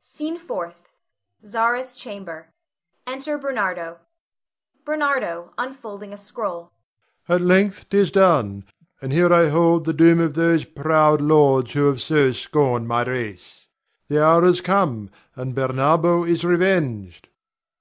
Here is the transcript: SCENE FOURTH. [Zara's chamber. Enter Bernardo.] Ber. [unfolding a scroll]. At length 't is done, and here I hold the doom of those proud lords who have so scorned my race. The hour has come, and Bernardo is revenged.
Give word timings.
SCENE 0.00 0.38
FOURTH. 0.38 0.92
[Zara's 1.44 1.96
chamber. 1.96 2.52
Enter 3.04 3.36
Bernardo.] 3.36 3.98
Ber. 4.84 4.96
[unfolding 5.58 6.12
a 6.12 6.16
scroll]. 6.16 6.70
At 7.28 7.40
length 7.40 7.88
't 7.90 7.96
is 7.96 8.12
done, 8.12 8.64
and 9.02 9.12
here 9.12 9.34
I 9.34 9.48
hold 9.48 9.86
the 9.86 9.92
doom 9.92 10.20
of 10.20 10.34
those 10.34 10.64
proud 10.64 11.20
lords 11.20 11.72
who 11.72 11.88
have 11.88 12.00
so 12.00 12.30
scorned 12.30 12.86
my 12.86 13.02
race. 13.02 13.66
The 14.06 14.24
hour 14.24 14.44
has 14.44 14.60
come, 14.60 15.10
and 15.34 15.52
Bernardo 15.52 16.22
is 16.22 16.44
revenged. 16.44 17.26